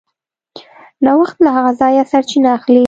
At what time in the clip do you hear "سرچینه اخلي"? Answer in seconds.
2.11-2.79